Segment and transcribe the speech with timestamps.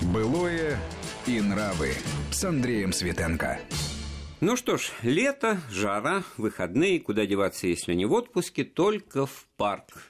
[0.00, 0.78] Былое
[1.26, 1.90] и нравы
[2.30, 3.58] с Андреем Светенко.
[4.40, 10.04] Ну что ж, лето, жара, выходные, куда деваться, если не в отпуске, только в парк.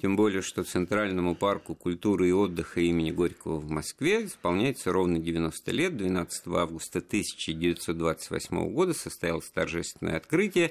[0.00, 5.72] Тем более, что Центральному парку культуры и отдыха имени Горького в Москве исполняется ровно 90
[5.72, 5.96] лет.
[5.96, 10.70] 12 августа 1928 года состоялось торжественное открытие.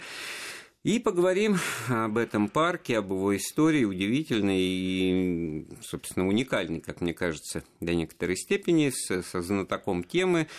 [0.83, 1.55] И поговорим
[1.87, 8.35] об этом парке, об его истории, удивительной и, собственно, уникальной, как мне кажется, до некоторой
[8.35, 10.49] степени, с, со знатоком темы,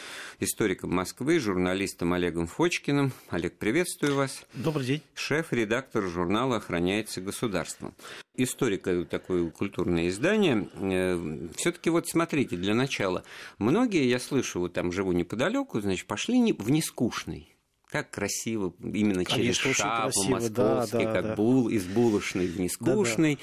[0.40, 3.12] историком Москвы, журналистом Олегом Фочкиным.
[3.28, 4.46] Олег, приветствую вас.
[4.54, 5.02] Добрый день.
[5.12, 7.94] Шеф-редактор журнала «Охраняется государством».
[8.34, 10.70] Историка такое культурное издание.
[10.76, 13.24] Э, Все-таки вот смотрите, для начала,
[13.58, 17.53] многие, я слышу, вот там живу неподалеку, значит, пошли в нескучный
[17.94, 21.34] как красиво, именно Конечно, через шапу красиво, московский, да, да, как да.
[21.36, 23.36] бул из булочной в нескучный.
[23.36, 23.40] Да,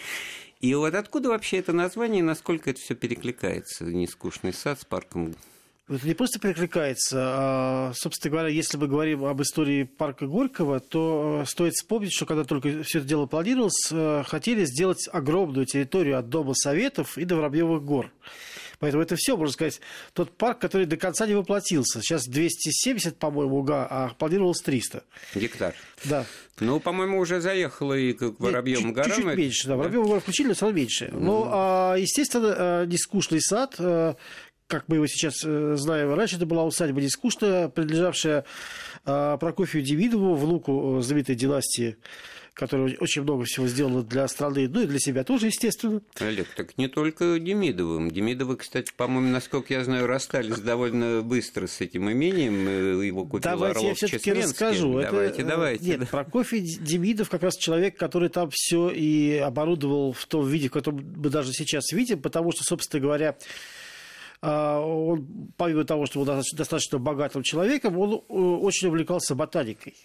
[0.60, 5.36] И вот откуда вообще это название, насколько это все перекликается, нескучный сад с парком
[5.88, 11.44] Это не просто перекликается, а, собственно говоря, если мы говорим об истории парка Горького, то
[11.44, 16.20] э, стоит вспомнить, что когда только все это дело планировалось, э, хотели сделать огромную территорию
[16.20, 18.12] от Дома Советов и до Воробьевых гор.
[18.82, 19.80] Поэтому это все, можно сказать,
[20.14, 22.02] тот парк, который до конца не воплотился.
[22.02, 25.04] Сейчас 270, по-моему, га, а планировалось 300.
[25.36, 25.76] гектар.
[26.04, 26.26] Да.
[26.60, 29.12] Ну, по-моему, уже заехало и к Воробьевым горам.
[29.12, 29.76] Чуть-чуть меньше, да.
[29.78, 31.12] Воробьевы горы включили, но стало меньше.
[31.14, 34.16] Ну, а, естественно, э, нескучный сад, э,
[34.66, 38.46] как мы его сейчас э, знаем, раньше это была усадьба нескучная, принадлежавшая
[39.04, 41.98] Прокофию Демидову, внуку знаменитой династии,
[42.62, 46.00] которая очень много всего сделала для страны, ну и для себя тоже, естественно.
[46.20, 48.12] Олег, так не только Демидовым.
[48.12, 52.68] Демидовы, кстати, по-моему, насколько я знаю, расстались довольно быстро с этим имением.
[52.68, 54.44] э, Его купил Давайте я Орлов все-таки Чесменский.
[54.52, 54.98] расскажу.
[55.00, 55.86] Это, Давайте, э, давайте.
[55.86, 56.06] Нет, да.
[56.06, 61.04] Прокофий Демидов как раз человек, который там все и оборудовал в том виде, в котором
[61.16, 63.36] мы даже сейчас видим, потому что, собственно говоря,
[64.44, 69.96] а, он, помимо того, что достаточно- достаточно богатым человеком, он э, очень увлекался ботаникой.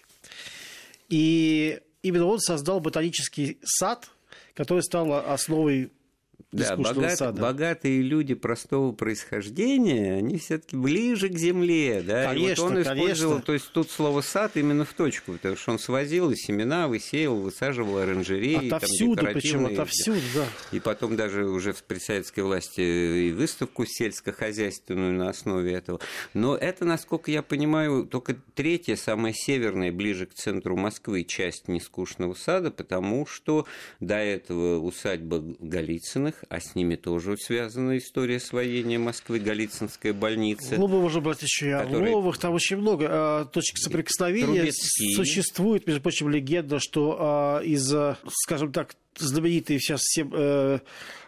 [1.09, 4.09] И именно он создал ботанический сад,
[4.53, 5.91] который стал основой
[6.53, 7.41] Да, богат- сада.
[7.41, 12.23] богатые люди простого происхождения, они все-таки ближе к земле, да.
[12.23, 13.45] и Конечно, вот он использовал, конечно.
[13.45, 17.35] то есть тут слово сад именно в точку, потому что он свозил и семена, высеял,
[17.35, 19.73] высаживал оранжереи, там, Отовсюду, причем декоративные.
[19.73, 20.45] отовсюду, да.
[20.71, 22.79] И потом даже уже при советской власти
[23.27, 25.99] и выставку сельскохозяйственную на основе этого.
[26.33, 32.33] Но это, насколько я понимаю, только третья, самая северная, ближе к центру Москвы, часть нескучного
[32.35, 33.65] сада, потому что
[33.99, 40.75] до этого усадьба Голицыных, а с ними тоже связана история освоения Москвы, Голицынская больница.
[40.77, 44.45] Мы можем брать еще и Который- Орловых, там очень много э, точек соприкосновения.
[44.61, 45.15] Трубецкий.
[45.15, 50.79] Существует, между прочим, легенда, что э, из, э, скажем так, знаменитой сейчас всем э,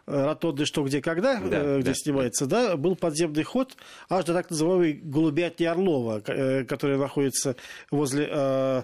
[0.05, 1.93] ротонды «Что, где, когда», Да, э, где да.
[1.95, 3.75] снимается, да, был подземный ход
[4.09, 7.55] аж до так называемой голубятни Орлова, э, которая находится
[7.91, 8.83] возле э,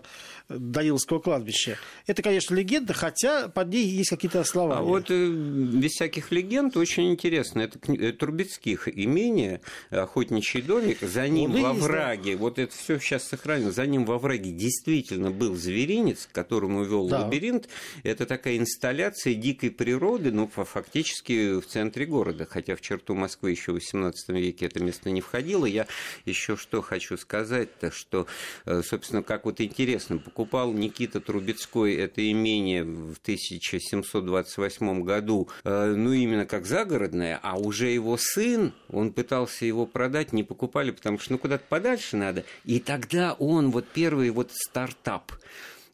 [0.49, 1.77] Даниловского кладбища.
[2.05, 4.79] Это, конечно, легенда, хотя под ней есть какие-то основания.
[4.79, 7.61] А вот э, без всяких легенд очень интересно.
[7.61, 11.79] Это э, Трубецких имение, охотничий домик, за ним и во да.
[11.79, 16.83] враге, вот это все сейчас сохранено, за ним во враге действительно был зверинец, к которому
[16.83, 17.21] вел Да.
[17.21, 17.67] лабиринт.
[18.03, 23.51] Это такая инсталляция дикой природы, ну, фа- фактически в центре города, хотя в черту Москвы
[23.51, 25.65] еще в XVIII веке это место не входило.
[25.65, 25.87] Я
[26.25, 28.27] еще что хочу сказать-то, что,
[28.65, 36.13] э, собственно, как вот интересно, покупал Никита Трубецкой это имение в 1728 году, э, ну,
[36.13, 41.33] именно как загородное, а уже его сын, он пытался его продать, не покупали, потому что,
[41.33, 42.45] ну, куда-то подальше надо.
[42.65, 45.31] И тогда он, вот первый вот стартап,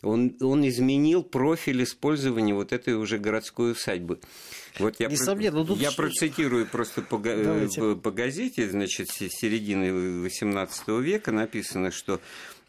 [0.01, 4.19] он, он изменил профиль использования вот этой уже городской усадьбы.
[4.79, 7.81] Вот я, Несомненно, про- ну, тут я процитирую просто по, Давайте.
[7.81, 12.19] по- по газете, значит, с середины XVIII века написано, что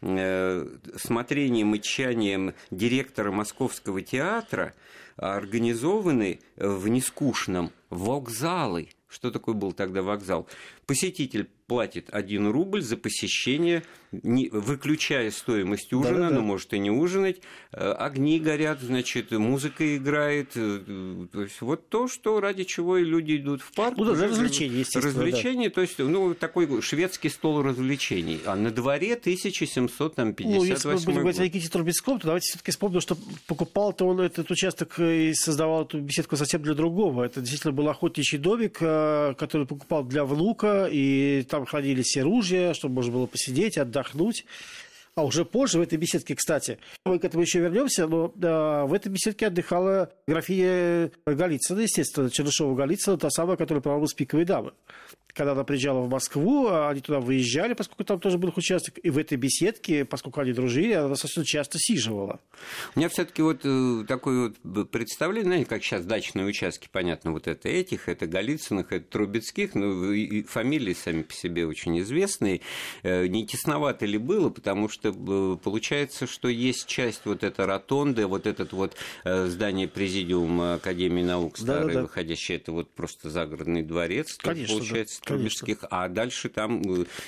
[0.01, 0.67] э,
[0.97, 4.73] смотрением и тчанием директора Московского театра
[5.15, 8.89] организованы в нескучном вокзалы.
[9.07, 10.47] Что такое был тогда вокзал?
[10.85, 16.35] Посетитель платит 1 рубль за посещение, не- выключая стоимость ужина, Да-да-да.
[16.35, 17.37] но может и не ужинать.
[17.71, 20.51] Э, Огни горят, значит, музыка играет.
[20.55, 23.95] э, То есть вот то, что ради чего и люди идут в парк.
[23.97, 25.19] Ну да, для Уже развлечений, естественно, да.
[25.25, 28.41] Развлечения, то есть, ну, такой шведский стол развлечений.
[28.45, 31.43] А на дворе 1758 Ну, если мы будем говорить о.
[31.45, 36.01] Никите Трубецком, то давайте все-таки вспомним, что покупал-то он этот участок э, и создавал эту
[36.01, 37.23] беседку совсем для другого.
[37.23, 42.95] Это действительно был охотничий домик, который покупал для внука, и там хранились и ружья, чтобы
[42.95, 44.45] можно было посидеть, отдохнуть.
[45.15, 48.93] А уже позже в этой беседке, кстати, мы к этому еще вернемся, но э, в
[48.93, 54.73] этой беседке отдыхала графиня Голицына, естественно, Чернышова Голицына, та самая, которая правила с пиковой дамы.
[55.33, 59.09] Когда она приезжала в Москву, они туда выезжали, поскольку там тоже был их участок, и
[59.09, 62.39] в этой беседке, поскольку они дружили, она достаточно часто сиживала.
[62.95, 67.47] У меня все-таки вот э, такое вот представление, знаете, как сейчас дачные участки, понятно, вот
[67.47, 72.61] это этих, это Голицыных, это Трубецких, ну, и фамилии сами по себе очень известные.
[73.01, 78.27] Э, не тесновато ли было, потому что э, получается, что есть часть вот этой ротонды,
[78.27, 82.01] вот этот вот здание президиума Академии наук старый, да, да, да.
[82.03, 85.67] выходящий, это вот просто загородный дворец, конечно, получается, конечно.
[85.89, 86.81] а дальше там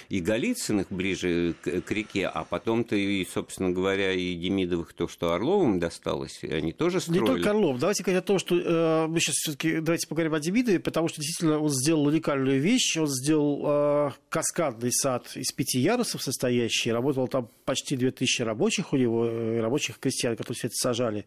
[0.10, 5.34] и Голицыных ближе к, к реке, а потом-то и, собственно говоря, и Демидовых то, что
[5.34, 7.22] Орловым досталось, они тоже строили.
[7.22, 7.80] Не только Орлов.
[7.80, 11.22] Давайте говорить о том, что э, мы сейчас все-таки давайте поговорим о Демидове, потому что
[11.22, 12.98] действительно он сделал уникальную вещь.
[12.98, 16.92] Он сделал э, каскадный сад из пяти ярусов состоящий.
[16.92, 21.26] Работал там почти 2000 рабочих у него, э, рабочих крестьян, которые все это сажали.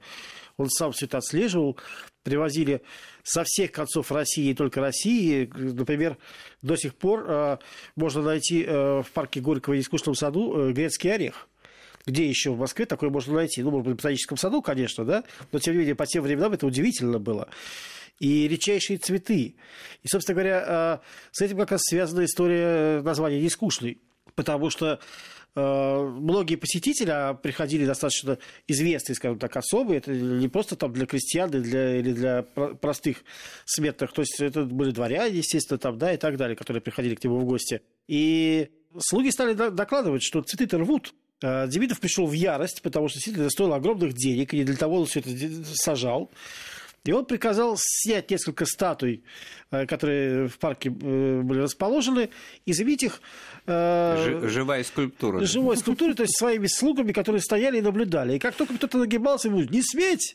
[0.58, 1.78] Он сам все это отслеживал.
[2.24, 2.82] Привозили
[3.22, 5.50] со всех концов России, не только России.
[5.54, 6.18] Например,
[6.60, 7.58] до сих пор э,
[7.96, 11.48] можно найти э, в парке Горького и искусственном саду э, грецкий орех
[12.06, 13.62] где еще в Москве такое можно найти?
[13.62, 16.54] Ну, может быть, в ботаническом саду, конечно, да, но, тем не менее, по тем временам
[16.54, 17.48] это удивительно было.
[18.18, 19.56] И редчайшие цветы.
[20.02, 21.00] И, собственно говоря, а,
[21.32, 24.00] с этим как раз связана история названия «Нескучный»,
[24.34, 25.00] потому что
[25.54, 29.96] многие посетители а приходили достаточно известные, скажем так, особы.
[29.96, 33.24] Это не просто там для крестьян для, или для простых
[33.64, 34.12] смертных.
[34.12, 37.38] То есть это были дворяне, естественно, там, да, и так далее, которые приходили к нему
[37.38, 37.82] в гости.
[38.06, 38.68] И
[38.98, 41.14] слуги стали докладывать, что цветы-то рвут.
[41.42, 45.00] Э, Демидов пришел в ярость, потому что действительно стоило огромных денег, и не для того
[45.00, 45.30] он все это
[45.74, 46.30] сажал.
[47.04, 49.22] И он приказал снять несколько статуй,
[49.70, 52.30] э, которые в парке э, были расположены,
[52.66, 53.20] и забить их...
[53.66, 55.44] Живая скульптура.
[55.44, 58.36] Живой скульптурой, то есть своими слугами, которые стояли и наблюдали.
[58.36, 60.34] И как только кто-то нагибался, ему не сметь!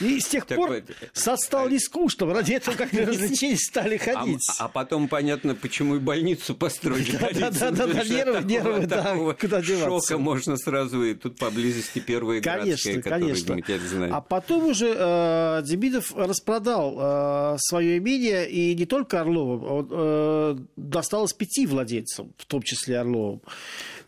[0.00, 2.32] И с тех так пор вот, сад стал не скучным.
[2.32, 4.46] Ради этого как развлечения стали а ходить.
[4.58, 7.16] А, а потом понятно, почему и больницу построили.
[7.16, 10.08] Да, да, да, да, нервы, нервы, да, куда деваться.
[10.08, 13.54] Шока можно сразу, и тут поблизости первые конечно, конечно.
[13.54, 14.14] мы теперь знаем.
[14.14, 20.56] А потом уже э, Демидов распродал э, свое имение, и не только Орловым, он э,
[20.76, 23.40] досталось пяти владельцам, в том числе Орловым.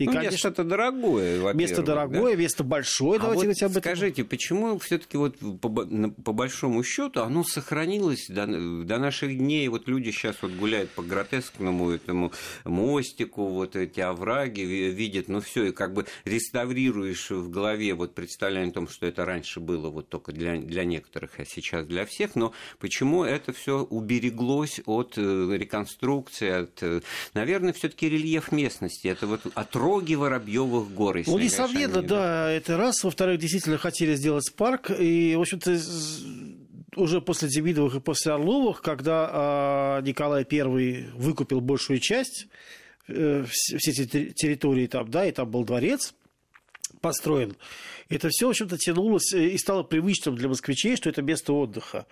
[0.02, 2.42] И, ну, конечно, место дорогое, Место дорогое, да?
[2.42, 3.82] место большое, а давайте вот об этом.
[3.82, 9.68] Скажите, почему все-таки вот по, по большому счету оно сохранилось до, до наших дней?
[9.68, 12.32] Вот люди сейчас вот гуляют по гротескному этому
[12.64, 18.70] мостику, вот эти овраги, видят, ну все, и как бы реставрируешь в голове вот представление
[18.70, 22.34] о том, что это раньше было вот только для, для некоторых, а сейчас для всех,
[22.34, 27.02] но почему это все убереглось от э, реконструкции, от, э,
[27.34, 31.18] наверное, все-таки рельеф местности, это вот от Роги Воробьевых гор.
[31.26, 33.04] Ну, несомненно, да, это раз.
[33.04, 34.90] Во-вторых, действительно хотели сделать парк.
[34.90, 35.78] И, в общем-то,
[36.96, 42.46] уже после Демидовых и после Орловых, когда а, Николай I выкупил большую часть
[43.08, 46.14] э, все эти территории там, да, и там был дворец
[47.02, 47.56] построен,
[48.08, 52.06] это все, в общем-то, тянулось и стало привычным для москвичей, что это место отдыха.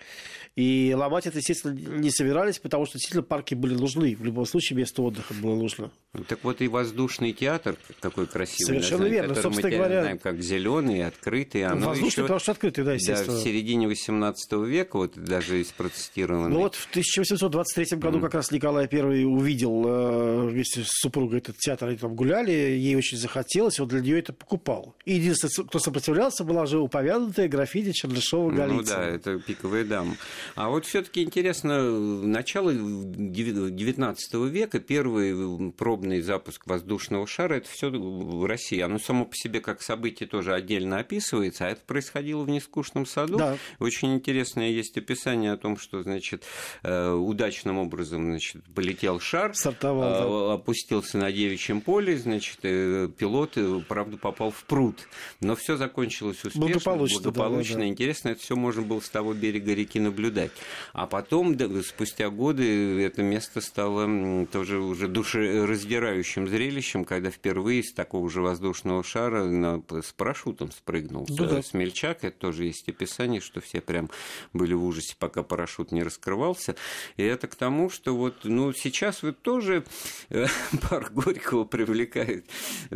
[0.55, 4.15] И ломать это, естественно, не собирались, потому что действительно парки были нужны.
[4.15, 5.91] В любом случае, место отдыха было нужно.
[6.27, 8.65] Так вот и воздушный театр такой красивый.
[8.65, 9.41] Совершенно название, верно.
[9.41, 11.63] Собственно мы говоря, знаем как зеленый, открытый.
[11.63, 13.33] Оно воздушный, еще, потому что открытый, да, естественно.
[13.33, 16.49] Да, в середине 18 века, вот даже из процитированной.
[16.49, 18.21] Ну вот в 1823 году mm.
[18.21, 22.95] как раз Николай I увидел э, вместе с супругой этот театр, они там гуляли, ей
[22.95, 24.80] очень захотелось, он для нее это покупал.
[25.05, 28.73] И единственное, кто сопротивлялся, была уже упомянутая графиня Чернышова-Голицына.
[28.73, 30.15] Ну да, это пиковая дама.
[30.55, 38.45] А вот все-таки интересно, начало XIX века, первый пробный запуск воздушного шара, это все в
[38.45, 38.79] России.
[38.79, 43.37] Оно само по себе как событие тоже отдельно описывается, а это происходило в нескучном саду.
[43.37, 43.57] Да.
[43.79, 46.43] Очень интересное есть описание о том, что, значит,
[46.83, 50.53] э, удачным образом, значит, полетел шар, Стартовал, да.
[50.53, 54.95] опустился на девичьем поле, значит, э, пилот, э, правда, попал в пруд.
[55.41, 57.19] Но все закончилось успешно, благополучно.
[57.19, 57.75] благополучно.
[57.75, 57.87] Да, да.
[57.87, 60.51] Интересно, это все можно было с того берега реки наблюдать.
[60.93, 68.29] А потом, спустя годы, это место стало тоже уже душераздирающим зрелищем, когда впервые с такого
[68.29, 71.61] же воздушного шара на, с парашютом спрыгнул ну, да.
[71.61, 72.23] смельчак.
[72.23, 74.09] Это тоже есть описание, что все прям
[74.53, 76.77] были в ужасе, пока парашют не раскрывался.
[77.17, 79.83] И это к тому, что вот, ну, сейчас вот тоже
[80.29, 80.45] э,
[80.89, 82.45] парк Горького привлекает
[82.89, 82.95] э,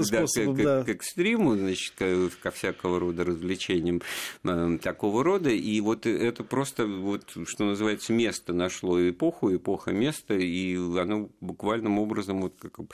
[0.00, 0.82] людей с способом, да, да.
[0.82, 4.02] К, к экстриму, значит, ко, ко всякого рода развлечениям
[4.44, 5.50] э, такого рода.
[5.50, 11.98] И вот это просто, вот, что называется, место нашло эпоху, эпоха место, и оно буквальным
[11.98, 12.86] образом вот как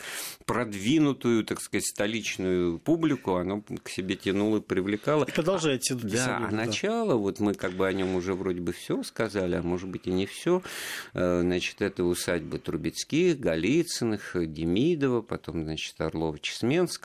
[0.45, 5.25] продвинутую, так сказать, столичную публику, оно к себе тянуло, привлекало.
[5.25, 6.13] И продолжает тянуть.
[6.13, 6.57] Да, а да.
[6.57, 10.07] начало, вот мы как бы о нем уже вроде бы все сказали, а может быть
[10.07, 10.63] и не все.
[11.15, 16.96] Э, значит, это усадьба Трубецких, Голицыных, Демидова, потом, значит, Орлова Чесменского.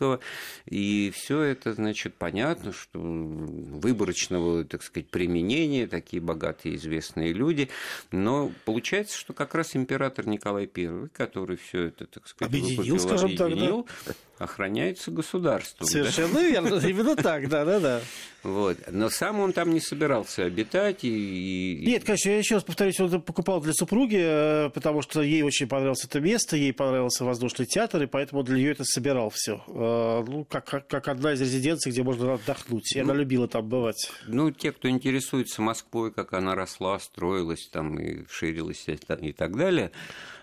[0.65, 7.69] И все это, значит, понятно, что выборочного, так сказать, применения, такие богатые известные люди.
[8.11, 13.31] Но получается, что как раз император Николай I, который все это, так сказать, объединил, скажем
[13.31, 14.43] объединил, так, да?
[14.43, 15.87] охраняется государством.
[15.87, 16.41] Совершенно да?
[16.41, 18.01] верно, именно так, да, да, да.
[18.43, 18.77] Вот.
[18.89, 21.03] Но сам он там не собирался обитать.
[21.03, 21.85] И, и...
[21.85, 25.67] Нет, конечно, я еще раз повторюсь, он покупал для супруги, э, потому что ей очень
[25.67, 29.63] понравилось это место, ей понравился воздушный театр, и поэтому для нее это собирал все.
[29.73, 32.95] Э, ну, как, как, как одна из резиденций, где можно отдохнуть.
[32.95, 34.11] И ну, она любила там бывать.
[34.27, 39.91] Ну, те, кто интересуется Москвой, как она росла, строилась там и ширилась и так далее,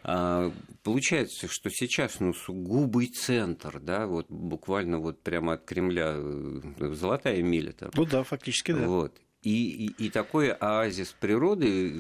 [0.03, 0.51] а,
[0.83, 6.61] получается, что сейчас ну, сугубый центр, да, вот буквально вот прямо от Кремля э,
[6.95, 7.91] золотая миля там.
[7.95, 8.87] Ну да, фактически да.
[8.87, 9.21] Вот.
[9.43, 11.93] И, и, и такой оазис природы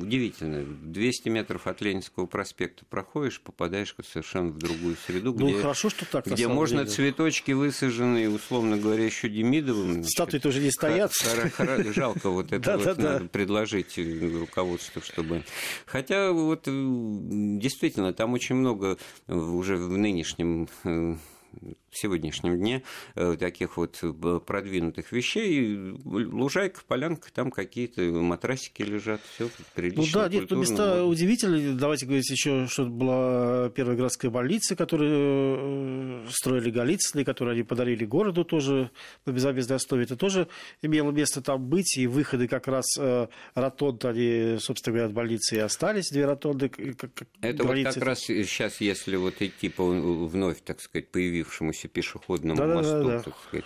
[0.00, 0.64] удивительно.
[0.64, 6.06] 200 метров от Ленинского проспекта проходишь, попадаешь совершенно в другую среду, ну, где, хорошо, что
[6.06, 6.90] так, где можно деле.
[6.90, 10.04] цветочки высаженные, условно говоря, еще Демидовым.
[10.04, 11.12] Статуи тоже не стоят.
[11.94, 15.44] Жалко вот это вот надо предложить руководству, чтобы...
[15.84, 18.96] Хотя вот действительно, там очень много
[19.28, 21.16] уже в нынешнем э,
[21.90, 22.82] в сегодняшнем дне
[23.16, 25.76] э, таких вот э, продвинутых вещей.
[26.04, 30.02] Лужайка, полянка, там какие-то матрасики лежат, все прилично.
[30.02, 31.74] Ну да, нет, ну, места удивительные.
[31.74, 38.04] Давайте говорить еще, что была первая городская больница, которую э, строили Голицыны, которую они подарили
[38.04, 38.90] городу тоже
[39.26, 40.04] на безобезной основе.
[40.04, 40.46] Это тоже
[40.82, 42.86] имело место там быть, и выходы как раз
[43.54, 46.68] ротонд, они, собственно говоря, от больницы и остались, две ротонды.
[46.68, 51.88] Как, Это вот как раз сейчас, если вот идти по вновь, так сказать, появившемуся появившемуся
[51.88, 53.64] пешеходному да, мосту, да, да, так сказать,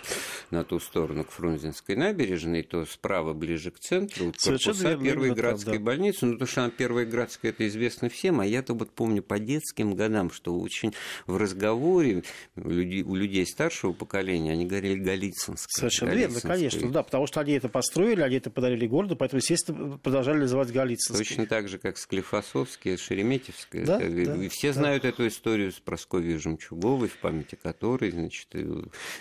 [0.51, 5.31] на ту сторону к Фрунзенской набережной, то справа ближе к центру, вот корпуса верно, Первой
[5.33, 5.83] градской да.
[5.83, 9.39] больницы, ну, потому что она Первая градская, это известно всем, а я-то вот помню по
[9.39, 10.93] детским годам, что очень
[11.27, 12.23] в разговоре
[12.55, 15.67] у людей, у людей старшего поколения они говорили Голицынская.
[15.69, 19.97] Совершенно верно, конечно, да, потому что они это построили, они это подарили городу, поэтому, естественно,
[19.97, 21.25] продолжали называть Голицынской.
[21.25, 23.85] Точно так же, как Склифосовская, Шереметьевская.
[23.85, 24.73] Да, да, все да.
[24.73, 28.47] знают эту историю с Прасковьей Жемчуговой, в памяти которой который, значит,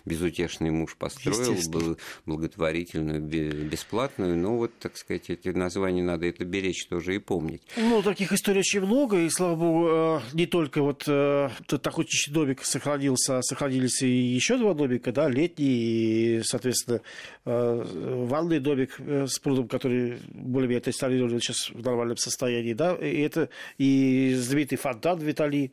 [0.05, 4.37] безутешный муж построил, благотворительную, бесплатную.
[4.37, 7.63] Ну, вот, так сказать, эти названия надо это беречь тоже и помнить.
[7.77, 12.33] Ну, таких историй очень много, и, слава богу, э, не только вот э, тот охотничий
[12.33, 17.01] домик сохранился, а сохранились и еще два домика, да, летний, и, соответственно,
[17.45, 17.85] э,
[18.27, 23.49] ванный домик с прудом, который более-менее отреставрирован сейчас в нормальном состоянии, да, и это
[23.79, 25.73] и знаменитый фонтан Виталий,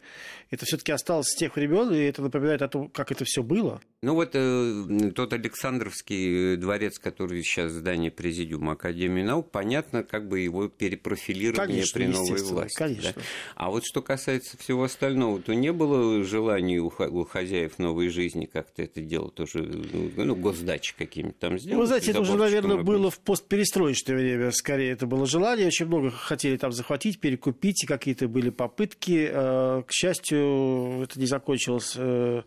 [0.50, 3.82] это все-таки осталось с тех времен, и это напоминает о том, как это все было.
[4.04, 10.40] Ну вот э, тот Александровский дворец, который сейчас здание Президиума Академии наук, понятно, как бы
[10.40, 12.78] его перепрофилирование конечно, при новой власти.
[12.78, 13.14] Конечно.
[13.16, 13.22] Да?
[13.56, 18.46] А вот что касается всего остального, то не было желания у, у хозяев новой жизни
[18.46, 21.80] как-то это дело тоже, ну, ну госдачи какими-то там сделать.
[21.80, 26.10] Вы знаете, это уже, наверное, было в постперестроечное время, скорее это было желание, очень много
[26.10, 29.30] хотели там захватить, перекупить, какие-то были попытки.
[29.32, 32.42] Э, к счастью, это не закончилось э,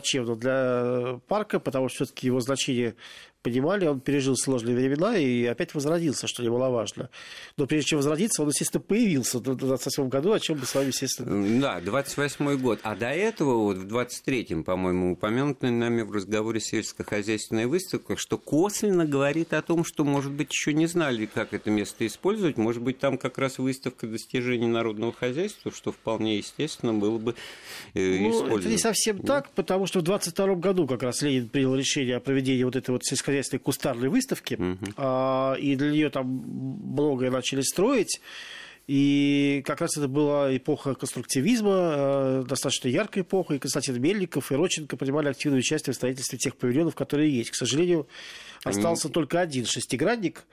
[0.00, 2.94] плачевно для парка, потому что все-таки его значение
[3.42, 7.10] понимали, он пережил сложные времена и опять возродился, что немаловажно.
[7.56, 10.88] Но прежде чем возродиться, он, естественно, появился в 28 году, о чем мы с вами,
[10.88, 11.60] естественно...
[11.60, 12.80] Да, 28 год.
[12.82, 19.06] А до этого, вот в 23-м, по-моему, упомянутая нами в разговоре сельскохозяйственная выставка, что косвенно
[19.06, 22.56] говорит о том, что, может быть, еще не знали, как это место использовать.
[22.56, 27.34] Может быть, там как раз выставка достижений народного хозяйства, что вполне естественно было бы
[27.94, 28.58] э, ну.
[28.58, 29.26] Это не совсем Нет?
[29.26, 32.90] так, потому что в 22 году как раз Ленин принял решение о проведении вот этой
[32.90, 35.56] вот сельскохозяйственной сельскохозяйственной кустарной выставки, угу.
[35.58, 38.20] и для нее там многое начали строить.
[38.86, 44.96] И как раз это была эпоха конструктивизма, достаточно яркая эпоха, и Константин Мельников, и Роченко
[44.96, 47.50] принимали активное участие в строительстве тех павильонов, которые есть.
[47.50, 48.08] К сожалению,
[48.64, 49.14] остался Они...
[49.14, 50.44] только один шестигранник,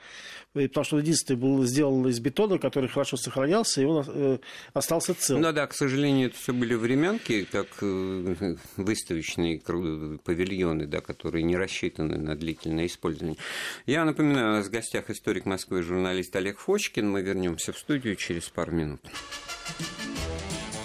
[0.54, 4.38] потому что он единственный был сделан из бетона, который хорошо сохранялся, и он э,
[4.74, 5.38] остался цел.
[5.38, 11.58] Ну да, к сожалению, это все были временки, как э, выставочные павильоны, да, которые не
[11.58, 13.38] рассчитаны на длительное использование.
[13.86, 17.10] Я напоминаю, у нас в гостях историк Москвы, журналист Олег Фочкин.
[17.10, 19.02] Мы вернемся в студию через пару минут.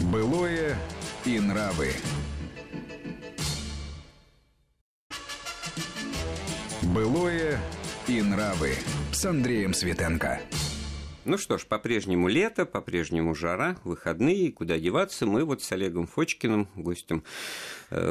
[0.00, 0.76] Былое
[1.25, 1.93] и нравы.
[6.83, 7.61] Былое
[8.09, 8.75] и нравы
[9.12, 10.41] с Андреем Светенко.
[11.25, 15.25] Ну что ж, по-прежнему лето, по-прежнему жара, выходные, куда деваться.
[15.25, 17.23] Мы вот с Олегом Фочкиным, гостем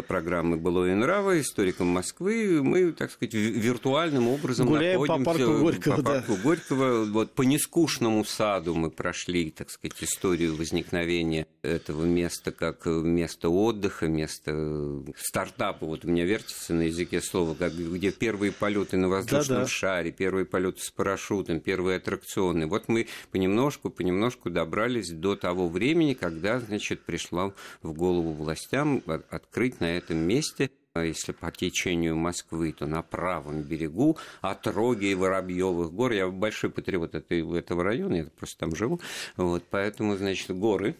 [0.07, 5.59] программы «Было и нравы», историком Москвы, мы, так сказать, виртуальным образом Гуляем находимся по парку
[5.59, 6.41] Горького, по парку да.
[6.41, 7.05] Горького.
[7.05, 14.07] Вот по нескучному саду мы прошли, так сказать, историю возникновения этого места как место отдыха,
[14.07, 15.85] место стартапа.
[15.85, 19.67] Вот у меня вертится на языке слова, как, где первые полеты на воздушном да, да.
[19.67, 22.67] шаре, первые полеты с парашютом, первые аттракционы.
[22.67, 29.70] Вот мы понемножку, понемножку добрались до того времени, когда, значит, пришла в голову властям открыть
[29.71, 35.05] открыть на этом месте а если по течению Москвы, то на правом берегу от Роги
[35.05, 36.11] и Воробьевых гор.
[36.11, 38.99] Я большой патриот этого района, я просто там живу.
[39.37, 40.97] Вот, поэтому, значит, горы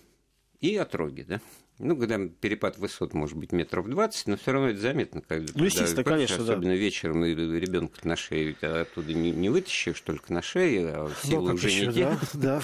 [0.62, 1.42] и отроги, да.
[1.84, 5.22] Ну, когда перепад высот может быть метров 20, но все равно это заметно.
[5.22, 6.76] Когда, ну, естественно, когда, конечно, Особенно да.
[6.76, 11.56] вечером и ребенка на шее оттуда не, не вытащишь, только на шее, а силы ну,
[11.56, 12.04] уже еще, не.
[12.04, 12.62] Да, да.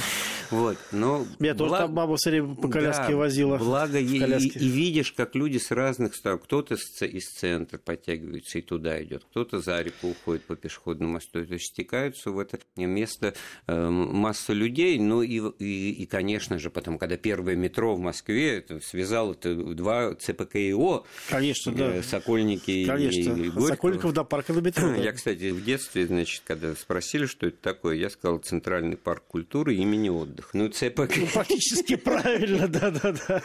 [0.51, 1.69] Вот, но Меня благ...
[1.69, 3.57] тоже там баба все время по коляске да, возила.
[3.57, 6.39] Благо, и, и, и видишь, как люди с разных сторон.
[6.39, 11.45] Кто-то из центра подтягивается и туда идет, кто-то за реку уходит по пешеходному мосту.
[11.45, 13.33] То есть стекаются в это место
[13.65, 14.99] э, масса людей.
[14.99, 19.31] Ну и, и, и, конечно же, потом, когда первое метро в Москве, это связано связал
[19.31, 21.03] это два ЦПКИО.
[21.29, 21.95] Конечно, да.
[21.95, 23.31] Э, Сокольники Конечно.
[23.31, 23.67] и Горького.
[23.67, 24.93] Сокольников до парка на метро.
[24.95, 29.75] Я, кстати, в детстве, значит, когда спросили, что это такое, я сказал Центральный парк культуры
[29.75, 30.49] имени отдыха.
[30.53, 31.17] Ну, ЦПК...
[31.17, 33.41] Ну, практически правильно, да-да-да.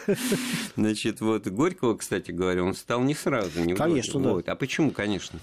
[0.75, 3.63] Значит, вот Горького, кстати говоря, он стал не сразу.
[3.63, 4.29] Не конечно, да.
[4.31, 4.49] Вот.
[4.49, 5.39] А почему, конечно?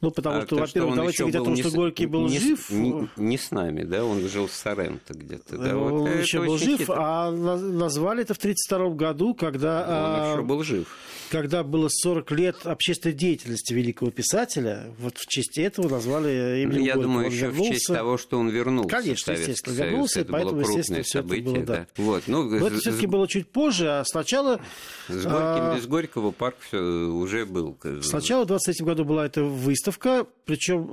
[0.00, 2.70] Ну, потому а что, во-первых, давайте говорить о том, что Горький был не, жив.
[2.70, 5.58] Не, не с нами, да, он жил в Соренто где-то.
[5.58, 6.94] Да, вот он еще был жив, хитро.
[6.96, 10.24] а назвали это в 1932 году, когда...
[10.24, 10.88] Он еще был жив
[11.30, 16.78] когда было 40 лет общественной деятельности великого писателя, вот в честь этого назвали имя ну,
[16.78, 17.02] Я Горького.
[17.02, 17.70] думаю, он еще вернулся.
[17.70, 18.88] в честь того, что он вернулся.
[18.88, 21.76] Конечно, естественно, вернулся, это поэтому, было естественно, все это было, да.
[21.76, 21.86] да.
[21.96, 24.60] Вот, ну, Но это все-таки было чуть позже, а сначала...
[25.08, 25.76] С Горьким, а...
[25.76, 27.78] без Горького парк все уже был.
[28.02, 30.88] Сначала в 23 году была эта выставка, причем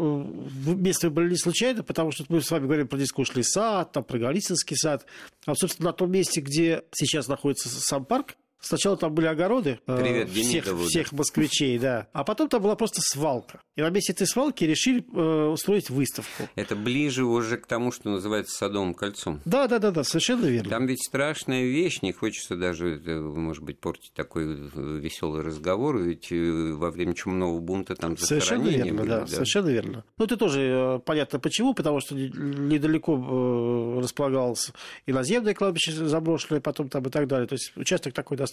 [0.67, 4.03] э, место выбрали не случайно, потому что мы с вами говорим про Дискушлый сад, там
[4.03, 5.05] про Голицынский сад.
[5.45, 9.97] А, собственно, на том месте, где сейчас находится сам парк, Сначала там были огороды э,
[10.01, 12.07] Привет, всех, всех москвичей, да.
[12.11, 13.61] А потом там была просто свалка.
[13.75, 16.49] И на месте этой свалки решили э, устроить выставку.
[16.55, 19.41] Это ближе уже к тому, что называется Садовым кольцом.
[19.45, 20.71] Да, да, да, да, совершенно верно.
[20.71, 25.99] Там ведь страшная вещь, не хочется даже, э, может быть, портить такой э, веселый разговор,
[25.99, 30.03] ведь во время чумного бунта там Совершенно верно, были, да, да, совершенно верно.
[30.17, 34.71] Ну, это тоже понятно почему, потому что недалеко располагалось
[35.05, 37.47] и наземное кладбище заброшенное потом там и так далее.
[37.47, 38.46] То есть участок такой достаточно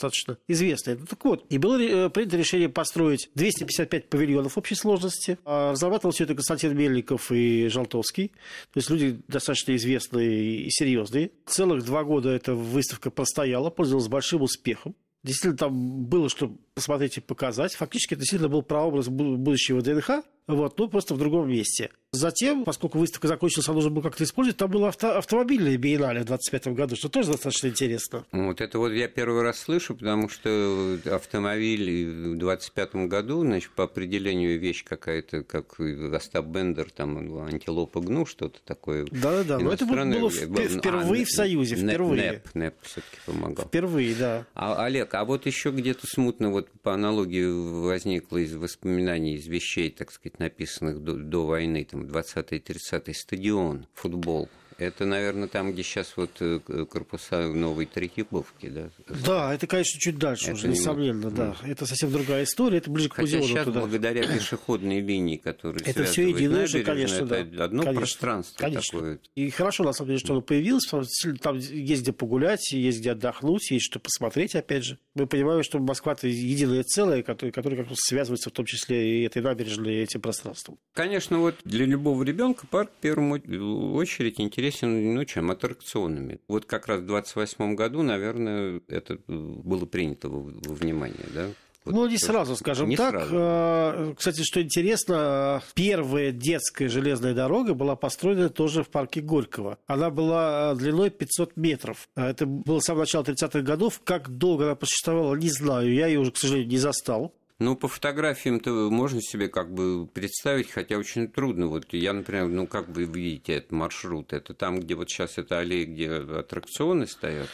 [0.49, 0.97] известный.
[0.97, 5.39] Ну, так вот, и было э, принято решение построить 255 павильонов общей сложности.
[5.45, 8.29] А разрабатывал все это Константин Мельников и Жалтовский.
[8.73, 11.31] То есть люди достаточно известные и серьезные.
[11.47, 14.95] Целых два года эта выставка простояла, пользовалась большим успехом.
[15.23, 17.75] Действительно, там было что посмотреть и показать.
[17.75, 21.91] Фактически, это действительно был прообраз будущего ДНХ, вот, ну, просто в другом месте.
[22.13, 26.27] Затем, поскольку выставка закончилась, а нужно было как-то использовать, там было авто, автомобильное биеннале в
[26.27, 28.27] 25 году, что тоже достаточно интересно.
[28.31, 33.85] Вот это вот я первый раз слышу, потому что автомобиль в 25 году, значит, по
[33.85, 39.07] определению вещь какая-то, как Остап Бендер, там, антилопа гну, что-то такое.
[39.11, 42.33] Да-да-да, но это было впервые а, в Союзе, впервые.
[42.33, 43.67] НЭП, НЭП все-таки помогал.
[43.67, 44.47] Впервые, да.
[44.55, 47.45] А, Олег, а вот еще где-то смутно, вот по аналогии
[47.85, 54.49] возникло из воспоминаний, из вещей, так сказать, написанных до, до войны, там, 20-30 стадион, футбол.
[54.79, 58.89] Это, наверное, там, где сейчас вот э, корпуса новой Третьяковки, да?
[59.25, 61.35] Да, это, конечно, чуть дальше это уже, несомненно, не...
[61.35, 61.57] да.
[61.65, 63.81] Это совсем другая история, это ближе к Хотя сейчас, туда.
[63.81, 67.65] благодаря пешеходной линии, которые Это все единое же, конечно, это да.
[67.65, 68.99] одно конечно, пространство конечно.
[68.99, 69.19] такое.
[69.37, 72.99] И хорошо, на самом деле, что оно появилось, потому что там есть где погулять, есть
[72.99, 74.99] где отдохнуть, есть что посмотреть, опять же.
[75.15, 79.25] Мы понимаем, что Москва– это единое целое, которое, которое как-то связывается в том числе и
[79.25, 80.79] этой набережной, и этим пространством.
[80.95, 86.41] Конечно, вот для любого ребенка парк в первую очередь интересен интересен, ну, чем, аттракционами.
[86.49, 91.49] Вот как раз в 28 году, наверное, это было принято во, во внимание, да?
[91.85, 93.11] Вот ну, не сразу, скажем не так.
[93.11, 93.35] Сразу.
[93.37, 99.77] А, кстати, что интересно, первая детская железная дорога была построена тоже в парке Горького.
[99.87, 102.09] Она была длиной 500 метров.
[102.15, 104.01] А это было с самого начала 30-х годов.
[104.03, 105.93] Как долго она просуществовала, не знаю.
[105.93, 107.35] Я ее уже, к сожалению, не застал.
[107.61, 111.69] Ну, по фотографиям-то можно себе как бы представить, хотя очень трудно.
[111.69, 114.33] Вот я, например, ну, как вы видите этот маршрут?
[114.33, 117.49] Это там, где вот сейчас это аллея, где аттракционы стоят?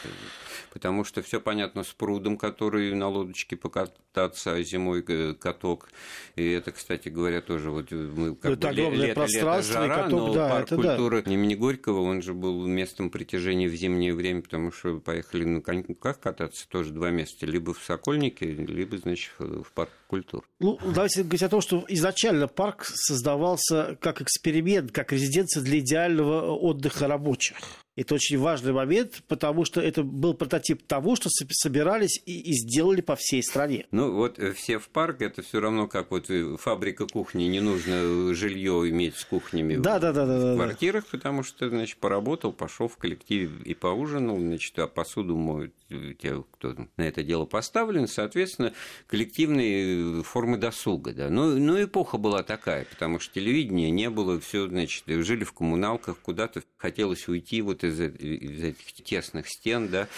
[0.73, 5.91] Потому что все понятно с прудом, который на лодочке покататься, а зимой э, каток.
[6.35, 10.03] И это, кстати говоря, тоже вот мы как это бы огромное лето, пространство, лето, жара,
[10.05, 11.31] каток, но да, парк это культуры да.
[11.31, 16.19] имени Горького, он же был местом притяжения в зимнее время, потому что поехали на коньках
[16.21, 20.45] кататься тоже два места, либо в Сокольнике, либо, значит, в парк культур.
[20.59, 26.53] Ну, давайте говорить о том, что изначально парк создавался как эксперимент, как резиденция для идеального
[26.53, 27.57] отдыха рабочих.
[28.01, 33.03] Это очень важный момент, потому что это был прототип того, что собирались и, и сделали
[33.03, 33.87] по всей стране.
[33.91, 37.61] Ну вот э, все в парк, это все равно как вот э, фабрика кухни, не
[37.61, 41.99] нужно жилье иметь с кухнями да, в, да, да, да, в квартирах, потому что, значит,
[41.99, 45.75] поработал, пошел в коллектив и поужинал, значит, а посуду моют
[46.19, 48.73] те, кто на это дело поставлен, соответственно,
[49.09, 51.13] коллективные формы досуга.
[51.13, 51.29] Да.
[51.29, 56.17] Ну, ну, эпоха была такая, потому что телевидения не было, все, значит, жили в коммуналках,
[56.19, 60.09] куда-то хотелось уйти вот из, из этих тесных стен, да,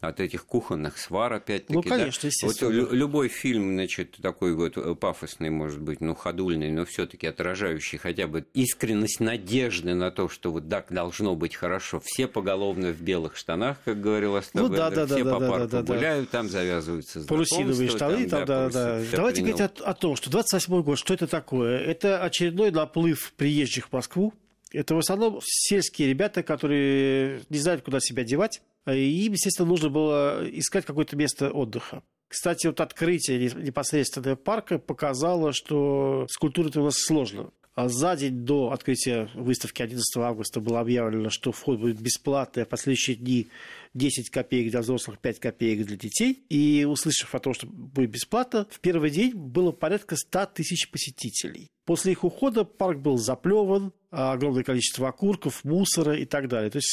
[0.00, 1.74] от этих кухонных свар, опять-таки.
[1.74, 2.28] Ну, конечно, да.
[2.28, 2.80] естественно.
[2.80, 7.98] Вот любой фильм, значит, такой вот пафосный, может быть, ну, ходульный, но все таки отражающий
[7.98, 12.00] хотя бы искренность надежды на то, что вот так должно быть хорошо.
[12.04, 15.40] Все поголовно в белых штанах, как говорил Остап ну, да, да, да, все да, по
[15.40, 19.00] да, парку да, да, гуляют, там завязываются Парусиновые штаны, там, да, да.
[19.12, 21.78] Давайте говорить о, о том, что 28 год, что это такое?
[21.78, 24.32] Это очередной наплыв приезжих в Москву.
[24.72, 28.62] Это в основном сельские ребята, которые не знают, куда себя девать.
[28.86, 32.02] И им, естественно, нужно было искать какое-то место отдыха.
[32.28, 37.50] Кстати, вот открытие непосредственно парка показало, что с культурой у нас сложно.
[37.74, 42.66] А за день до открытия выставки 11 августа было объявлено, что вход будет бесплатный, а
[42.66, 43.48] в последующие дни
[43.94, 46.44] 10 копеек для взрослых, 5 копеек для детей.
[46.48, 51.68] И услышав о том, что будет бесплатно, в первый день было порядка 100 тысяч посетителей.
[51.84, 56.70] После их ухода парк был заплеван, огромное количество окурков, мусора и так далее.
[56.70, 56.90] То есть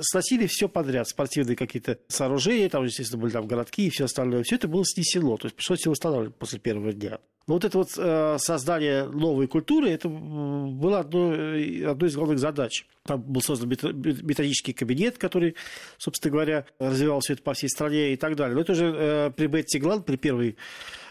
[0.00, 4.42] сносили все подряд, спортивные какие-то сооружения, там, естественно, были там городки и все остальное.
[4.42, 7.20] Все это было снесено, то есть пришлось его восстанавливать после первого дня.
[7.46, 12.86] Но вот это вот э, создание новой культуры, это было одной, одной из главных задач.
[13.04, 15.56] Там был создан методический кабинет, который,
[15.98, 18.54] собственно говоря, развивал все это по всей стране и так далее.
[18.54, 20.56] Но это уже э, при Бетти Глан, при, первой,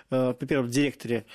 [0.10, 1.26] э, при первом директоре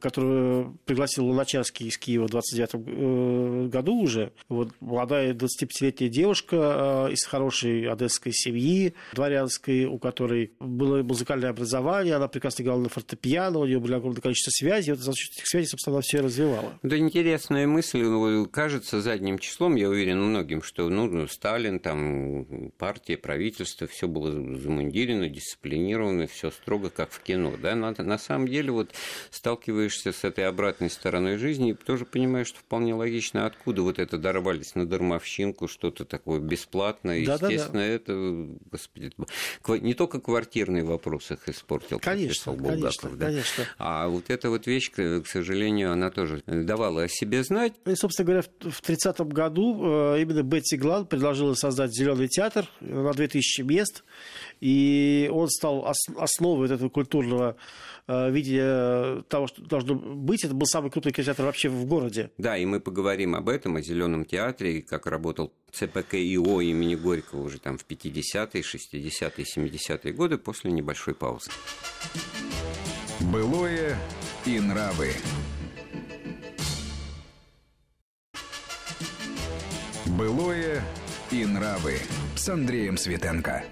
[0.00, 4.32] которую пригласил Луначарский из Киева в 29 э, году уже.
[4.48, 12.16] Вот молодая 25-летняя девушка э, из хорошей одесской семьи, дворянской, у которой было музыкальное образование,
[12.16, 15.46] она прекрасно играла на фортепиано, у нее было огромное количество связей, вот за счет этих
[15.46, 16.74] связей, собственно, она все развивала.
[16.82, 22.70] Да, интересная мысль, ну, кажется задним числом, я уверен многим, что ну, ну, Сталин, там,
[22.78, 27.54] партия, правительство, все было замундировано, дисциплинировано, все строго, как в кино.
[27.60, 27.74] Да?
[27.74, 28.90] На, на самом деле, вот
[29.30, 33.98] стал сталкиваешься с этой обратной стороной жизни и тоже понимаешь, что вполне логично, откуда вот
[33.98, 37.24] это дорвались на дармовщинку, что-то такое бесплатное.
[37.24, 37.86] Да, Естественно, да, да.
[37.86, 39.12] это, господи,
[39.84, 43.26] не только квартирный вопрос их испортил, конечно, Булгаков, конечно, да?
[43.26, 43.64] конечно.
[43.78, 47.74] А вот эта вот вещь, к сожалению, она тоже давала о себе знать.
[47.86, 53.12] И, собственно говоря, в 30-м году э, именно Бетти Глан предложила создать зеленый театр на
[53.12, 54.04] 2000 мест,
[54.60, 57.56] и он стал основой этого культурного
[58.08, 60.44] Э, виде того, что должно быть.
[60.44, 62.30] Это был самый крупный кинотеатр вообще в городе.
[62.36, 67.42] Да, и мы поговорим об этом, о Зеленом театре, как работал ЦПК ИО имени Горького
[67.42, 71.50] уже там в 50-е, 60-е, 70-е годы после небольшой паузы.
[73.20, 73.96] Былое
[74.46, 75.12] и нравы.
[80.06, 80.82] Былое
[81.30, 81.98] и нравы
[82.34, 83.64] с Андреем Светенко.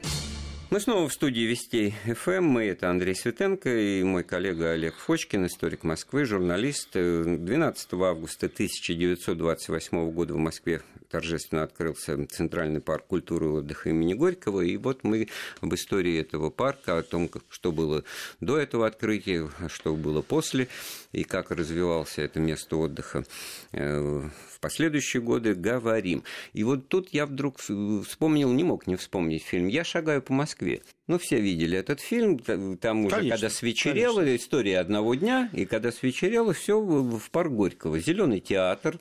[0.71, 2.45] Мы снова в студии Вестей ФМ.
[2.45, 6.91] Мы это Андрей Светенко и мой коллега Олег Фочкин, историк Москвы, журналист.
[6.93, 14.61] 12 августа 1928 года в Москве торжественно открылся Центральный парк культуры и отдыха имени Горького.
[14.61, 15.29] И вот мы
[15.61, 18.05] об истории этого парка, о том, что было
[18.41, 20.69] до этого открытия, что было после,
[21.13, 23.25] и как развивался это место отдыха
[23.73, 24.23] э,
[24.61, 26.23] последующие годы говорим.
[26.53, 30.83] И вот тут я вдруг вспомнил, не мог не вспомнить фильм «Я шагаю по Москве».
[31.07, 34.37] Ну, все видели этот фильм, там уже, конечно, когда свечерело, конечно.
[34.37, 37.99] история одного дня, и когда свечерело, все в парк Горького.
[37.99, 38.99] Зеленый театр,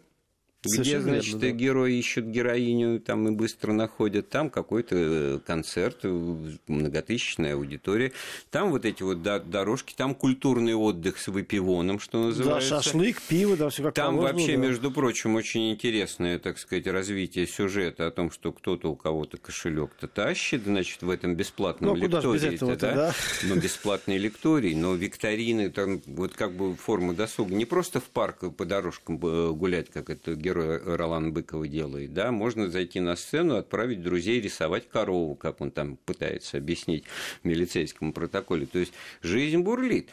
[0.62, 1.52] Где, значит, верно, да.
[1.52, 4.30] герои ищут героиню там и быстро находят.
[4.30, 6.36] Там какой-то э, концерт, э,
[6.68, 8.12] многотысячная аудитория.
[8.52, 12.72] Там вот эти вот дорожки, там культурный отдых с выпивоном, что называется.
[12.72, 14.64] Да, шашлык, пиво, да, все как Там положено, вообще, да.
[14.64, 20.10] между прочим, очень интересное, так сказать, развитие сюжета о том, что кто-то у кого-то кошелек-то
[20.10, 22.58] тащит, значит, в этом бесплатном ну, лектории.
[22.76, 22.76] да?
[22.76, 23.16] да?
[23.44, 27.56] Но ну, бесплатный лекторий, но викторины, там вот как бы форма досуга.
[27.56, 32.32] Не просто в парк по дорожкам э, гулять, как это герой Ролан Быкова делает, да,
[32.32, 37.06] можно зайти на сцену, отправить друзей рисовать корову, как он там пытается объяснить
[37.44, 38.66] в милицейском протоколе.
[38.66, 40.10] То есть жизнь бурлит.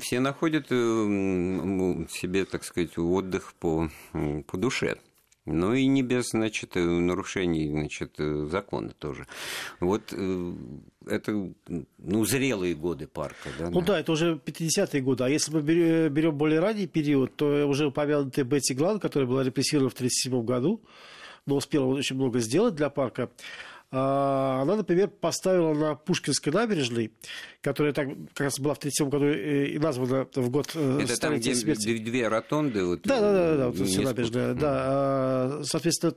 [0.00, 0.74] Все находят э,
[2.10, 3.90] себе, так сказать, отдых по,
[4.46, 4.96] по душе.
[5.46, 9.26] Ну и не без, значит, нарушений, значит, закона тоже.
[9.78, 10.52] Вот э,
[11.06, 11.52] это,
[11.98, 13.70] ну, зрелые годы парка, да?
[13.70, 15.24] Ну да, это уже 50-е годы.
[15.24, 19.90] А если мы берем более ранний период, то уже упомянутый Бетти Глан, который была репрессирована
[19.90, 20.82] в 1937 году,
[21.46, 23.30] но успела очень много сделать для парка,
[23.90, 27.12] она, например, поставила на Пушкинской набережной,
[27.60, 31.20] которая так, как раз была в 1937 году э, и названа в год э, Это
[31.20, 31.96] там, где смерти.
[31.98, 32.84] две ротонды?
[32.84, 34.54] Вот, да, да, да, да, вот набережная.
[34.54, 36.14] Да, а, соответственно,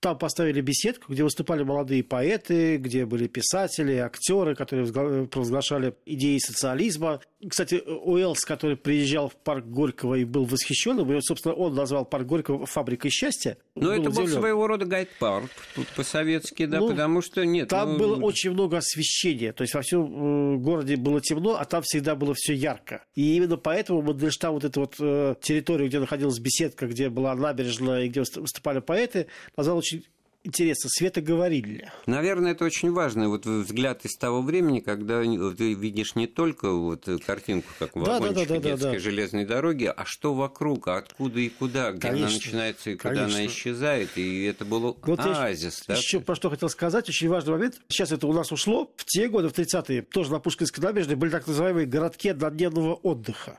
[0.00, 4.86] там поставили беседку, где выступали молодые поэты, где были писатели, актеры, которые
[5.28, 7.20] провозглашали идеи социализма.
[7.48, 12.26] Кстати, Уэллс, который приезжал в парк Горького и был восхищен, и, собственно, он назвал парк
[12.26, 13.58] Горького фабрикой счастья.
[13.74, 15.50] Но ну, это был своего рода гайд-парк
[15.96, 17.68] по-советски, да, ну, потому что нет.
[17.68, 17.98] Там ну...
[17.98, 22.14] было очень много освещения, то есть во всем э, городе было темно, а там всегда
[22.14, 23.04] было все ярко.
[23.14, 28.04] И именно поэтому Мандельштам вот эту вот э, территорию, где находилась беседка, где была набережная
[28.04, 29.26] и где выступали поэты,
[29.56, 30.04] назвал очень
[30.44, 31.92] интересно, светоговорильня.
[32.06, 33.28] Наверное, это очень важно.
[33.28, 38.18] Вот взгляд из того времени, когда ты видишь не только вот картинку, как в да,
[38.18, 38.98] вагончике да, да, детской да, да.
[38.98, 43.14] железной дороги, а что вокруг, а откуда и куда, где конечно, она начинается и куда
[43.14, 43.38] конечно.
[43.38, 44.10] она исчезает.
[44.16, 45.84] И это было вот оазис.
[45.86, 45.94] Да?
[45.94, 47.80] Еще про что хотел сказать, очень важный момент.
[47.88, 48.92] Сейчас это у нас ушло.
[48.96, 53.58] В те годы, в 30-е, тоже на Пушкинской набережной были так называемые городки однодневного отдыха.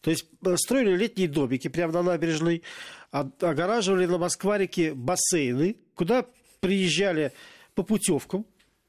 [0.00, 2.62] То есть э, строили летние домики прямо на набережной,
[3.10, 6.24] огораживали на Москварике бассейны, куда
[6.60, 7.32] приезжали
[7.74, 8.46] по путевкам,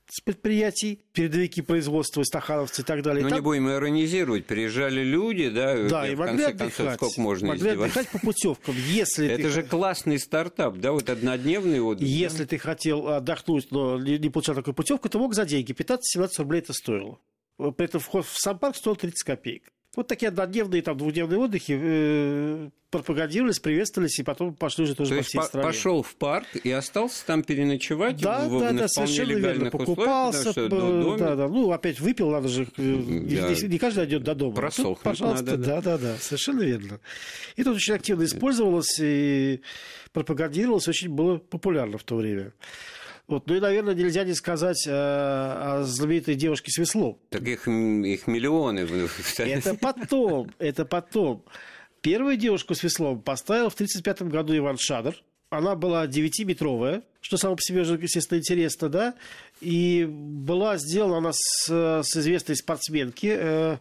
[0.08, 3.24] с предприятий, передовики производства, стахановцы и так далее.
[3.24, 6.94] Ну, не будем иронизировать, приезжали люди, да, да и, и могли в конце отдыхать, концов,
[6.94, 9.50] сколько можно могли отдыхать по путевкам, если Это ты...
[9.50, 12.08] же классный стартап, да, вот однодневный отдых.
[12.08, 16.60] Если ты хотел отдохнуть, но не получал такую путевку, ты мог за деньги, 15-17 рублей
[16.62, 17.20] это стоило.
[17.58, 19.72] При этом вход в сам парк стоил 30 копеек.
[19.96, 25.18] Вот такие однодневные, там, двухдневные отдыхи э, пропагандировались, приветствовались, и потом пошли уже тоже То
[25.18, 25.68] по всей стране.
[25.68, 29.72] пошел в парк и остался там переночевать да, в, да, да, совершенно верно.
[29.72, 32.84] Покупался, условиях, да, да, да, ну, опять выпил, надо же, э, да.
[32.84, 34.56] не, не каждый идет до дома.
[34.56, 35.82] Просохнуть пожалуйста, надо, да.
[35.82, 37.00] да, да, да, совершенно верно.
[37.56, 39.62] И тут очень активно использовалось и
[40.14, 42.54] пропагандировалось, очень было популярно в то время.
[43.30, 43.46] Вот.
[43.46, 47.20] Ну и, наверное, нельзя не сказать э, о знаменитой девушке с веслом.
[47.30, 48.88] Так их, их миллионы.
[49.38, 51.46] Это потом, это потом.
[52.02, 55.16] Первую девушку с веслом поставил в 1935 году Иван Шадр.
[55.52, 59.14] Она была 9-метровая, что само по себе уже, естественно, интересно, да.
[59.62, 63.78] И была сделана она с, с известной спортсменки э,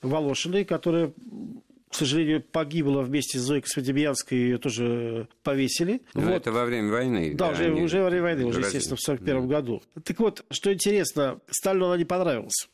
[0.00, 1.12] Волошиной, которая
[1.92, 6.00] к сожалению, погибла вместе с Зоей Космодемьянской, ее тоже повесили.
[6.14, 6.30] Но вот.
[6.30, 7.34] это во время войны.
[7.34, 9.54] Да, да уже, уже во время войны, уже, естественно, в 1941 да.
[9.54, 9.82] году.
[10.02, 12.68] Так вот, что интересно, Сталину она не понравилась.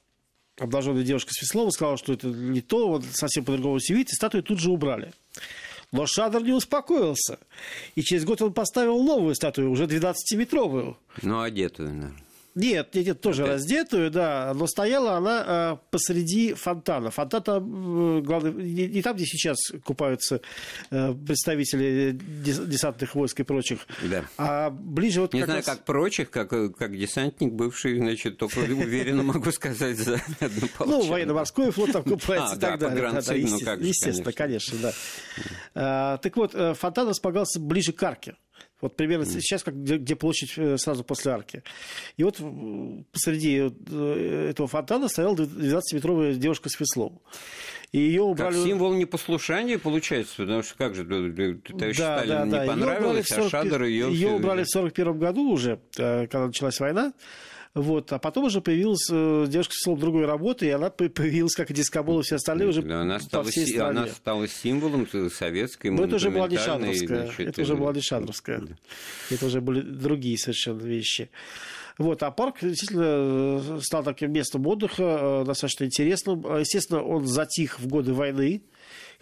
[0.56, 4.44] Обнаженная девушка с веслом сказала, что это не то, он совсем по-другому видит, и статую
[4.44, 5.12] тут же убрали.
[5.90, 7.40] Но Шадр не успокоился.
[7.96, 10.96] И через год он поставил новую статую, уже 12-метровую.
[11.22, 12.27] Ну, одетую, наверное.
[12.58, 13.54] Нет, нет, нет, тоже Опять?
[13.54, 17.12] раздетую, да, но стояла она а, посреди фонтана.
[17.12, 20.40] Фонтан там, главное, не, не там, где сейчас купаются
[20.90, 24.24] а, представители десантных войск и прочих, да.
[24.36, 25.66] а ближе вот Не как знаю, раз...
[25.66, 31.70] как прочих, как, как десантник бывший, значит, только уверенно могу сказать за одну Ну, военно-морской
[31.70, 33.86] флот там купается и так далее.
[33.86, 34.92] Естественно, конечно, да.
[35.74, 38.34] А, так вот, э, фонтан располагался ближе к арке.
[38.80, 41.62] Вот примерно сейчас, как, где, площадь э, сразу после арки.
[42.16, 42.36] И вот
[43.12, 47.20] посреди э, этого фонтана стояла 12-метровая девушка с веслом.
[47.90, 48.54] И ее убрали...
[48.54, 52.66] Как символ непослушания получается, потому что как же товарищ да, Сталин да, не да.
[52.66, 53.46] понравилось, 40...
[53.46, 54.12] а Шадр ее...
[54.12, 57.12] Ее убрали в 1941 году уже, э, когда началась война.
[57.78, 58.12] Вот.
[58.12, 62.20] А потом уже появилась э, девушка с другой работы, и она появилась, как и Дискобол
[62.20, 64.00] и все остальные, уже она стала, по всей стране.
[64.00, 67.26] Она стала символом советской Но это уже была Дешадровская.
[67.26, 68.60] Значит, это уже была Дешадровская.
[68.60, 68.74] Да.
[69.30, 71.30] Это уже были другие совершенно вещи.
[71.98, 76.40] Вот, а парк действительно э, стал таким местом отдыха, э, достаточно интересным.
[76.58, 78.62] Естественно, он затих в годы войны,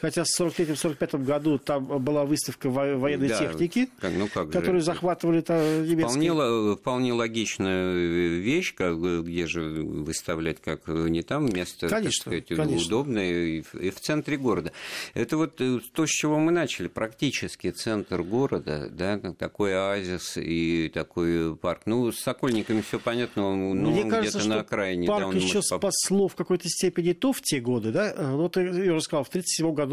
[0.01, 4.87] хотя в 43-45 году там была выставка военной да, техники, ну, как которую же.
[4.87, 5.39] захватывали
[5.87, 6.33] немецкие.
[6.33, 12.47] Вполне, вполне логичная вещь, как, где же выставлять, как не там место, конечно, так сказать,
[12.49, 12.87] конечно.
[12.87, 14.73] удобное и в, и в центре города.
[15.15, 20.91] Это вот э, то, с чего мы начали, практически центр города, да, такой оазис и
[20.93, 21.83] такой парк.
[21.87, 25.07] Ну, с Сокольниками все понятно, ну, Мне где-то на окраине.
[25.07, 28.13] Парк да, еще спасло в какой-то степени то в те годы, да,
[28.49, 29.86] ты, я уже сказал, в 1937 году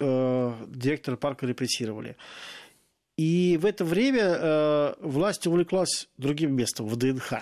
[0.00, 2.16] э, директора парка репрессировали.
[3.16, 7.32] И в это время э, власть увлеклась другим местом, в ДНХ.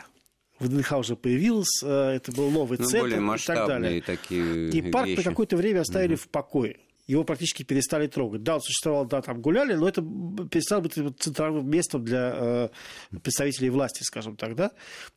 [0.59, 4.01] В ДНХ уже появилась, э, это был новый ну, центр и так далее.
[4.01, 5.19] Такие и парк вещи.
[5.19, 6.23] на какое-то время оставили угу.
[6.23, 6.79] в покое.
[7.07, 8.43] Его практически перестали трогать.
[8.43, 10.03] Да, он существовал, да, там гуляли, но это
[10.51, 12.69] перестало быть центральным местом для э,
[13.23, 14.73] представителей власти, скажем так, да.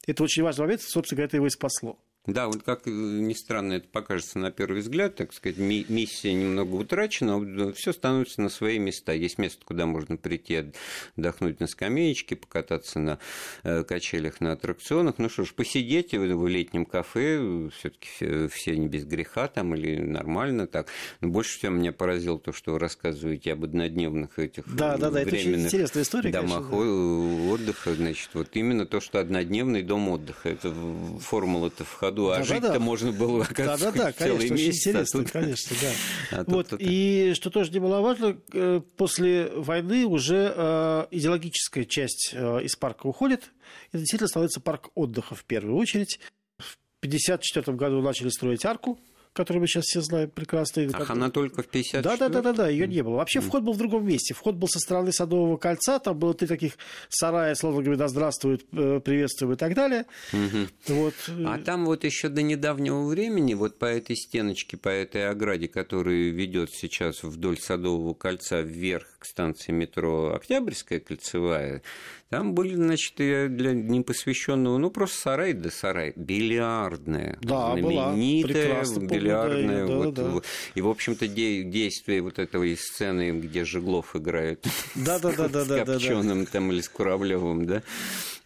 [0.06, 1.98] Это очень важный момент, собственно говоря, это его и спасло.
[2.26, 6.76] Да, вот как э, ни странно это покажется на первый взгляд, так сказать, миссия немного
[6.76, 9.14] утрачена, все становится на свои места.
[9.14, 10.74] Есть место, куда можно прийти
[11.16, 13.20] отдохнуть на скамеечке, покататься на
[13.64, 15.16] э, качелях, на аттракционах.
[15.18, 19.74] Ну что ж, посидеть в летнем кафе, все таки все, все не без греха там
[19.76, 20.88] или нормально так.
[21.22, 25.22] Но больше всего меня поразило то, что вы рассказываете об однодневных этих да, да, да,
[25.22, 27.52] это очень интересная история, домах конечно, да.
[27.54, 27.94] отдыха.
[27.96, 30.74] Значит, вот именно то, что однодневный дом отдыха, это
[31.20, 34.54] формула-то в году, а да, жить-то да, можно было, оказывается, да, да, да, целый конечно,
[34.54, 34.88] месяц.
[34.88, 35.32] А интересно, а тут...
[35.32, 36.38] конечно, да.
[36.38, 42.76] А вот, и что тоже немаловажно, э, после войны уже э, идеологическая часть э, из
[42.76, 43.52] парка уходит,
[43.90, 46.20] это действительно становится парк отдыха в первую очередь.
[46.58, 49.00] В 1954 году начали строить арку,
[49.34, 50.84] которую мы сейчас все знаем прекрасно.
[50.94, 51.10] Ах, как...
[51.12, 53.16] она только в 54 Да, да, да, да, да, ее не было.
[53.16, 54.34] Вообще вход был в другом месте.
[54.34, 56.74] Вход был со стороны Садового кольца, там было три таких
[57.10, 60.06] сарая, словно говоря, да здравствует, э, приветствуем и так далее.
[60.34, 60.96] Угу.
[60.96, 61.14] Вот.
[61.46, 66.30] А там вот еще до недавнего времени, вот по этой стеночке, по этой ограде, которая
[66.30, 71.82] ведет сейчас вдоль Садового кольца вверх к станции метро Октябрьская кольцевая,
[72.30, 78.84] там были, значит, для непосвященного, ну, просто сарай да сарай, бильярдная, да, знаменитая была.
[79.20, 79.88] Бильярдная.
[79.88, 80.42] Да, вот, да, да.
[80.76, 85.66] И, в общем-то, де- действие вот этого сцены, где Жеглов играет да, да, да, да,
[85.66, 87.84] с Копченым там или с Куравлевым, да,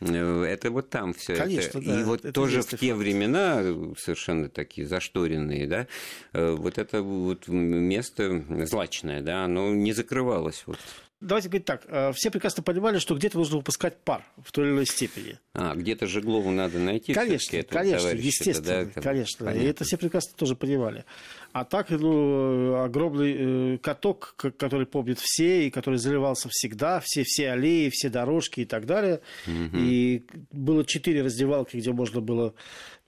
[0.02, 1.88] э, это вот там все Конечно, это.
[1.88, 3.64] Да, и вот это тоже в те времена,
[3.98, 5.88] совершенно такие зашторенные, да,
[6.34, 10.80] э, вот это вот место злачное, да, оно не закрывалось вот
[11.24, 14.72] давайте говорить так, э, все прекрасно понимали, что где-то нужно выпускать пар в той или
[14.74, 15.40] иной степени.
[15.54, 17.14] А, где-то Жеглову надо найти.
[17.14, 19.46] Конечно, конечно, естественно, да, конечно.
[19.46, 19.66] Понятно.
[19.66, 21.06] И это все прекрасно тоже понимали.
[21.54, 27.52] А так, ну, огромный э, каток, который помнят все, и который заливался всегда, все, все
[27.52, 29.22] аллеи, все дорожки и так далее.
[29.48, 29.78] Угу.
[29.78, 32.54] И было четыре раздевалки, где можно было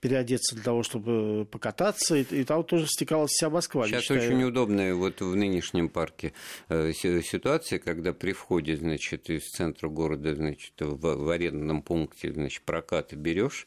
[0.00, 3.86] переодеться для того, чтобы покататься, и, и там тоже стекалась вся Москва.
[3.86, 6.32] Сейчас очень удобная вот в нынешнем парке
[6.68, 12.62] э, ситуация, когда при входе, значит, из центра города, значит, в, в арендном пункте, значит,
[12.62, 13.66] прокаты берешь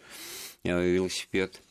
[0.63, 1.61] э, велосипед,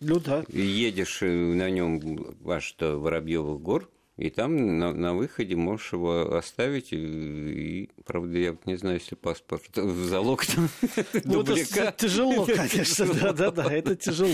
[0.00, 0.44] ну да.
[0.48, 6.36] Едешь э, на нем аж до Воробьевых гор, и там на, на выходе можешь его
[6.36, 6.92] оставить.
[6.92, 10.68] И, и, правда, я не знаю, если паспорт в залог там
[11.24, 14.30] ну, это тяжело, конечно, да-да-да, это тяжело.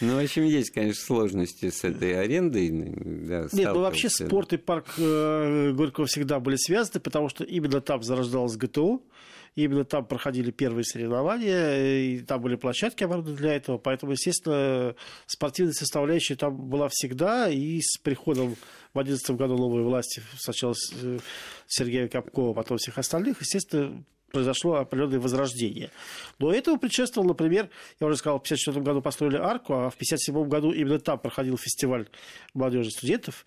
[0.00, 2.70] Ну, в общем, есть, конечно, сложности с этой арендой.
[2.70, 7.80] Да, Нет, ну вообще спорт и парк э, Горького всегда были связаны, потому что именно
[7.80, 9.00] там зарождалось ГТО,
[9.54, 14.94] именно там проходили первые соревнования, и там были площадки оборудованы для этого, поэтому, естественно,
[15.26, 18.56] спортивная составляющая там была всегда, и с приходом
[18.92, 21.18] в 2011 году новой власти, сначала э,
[21.66, 25.90] Сергея Капкова, потом всех остальных, естественно, произошло определенное возрождение.
[26.38, 30.48] Но этому предшествовал, например, я уже сказал, в 1954 году построили арку, а в 1957
[30.48, 32.08] году именно там проходил фестиваль
[32.52, 33.46] молодежи студентов